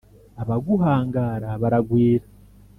[0.41, 2.25] abaguhangara baragwira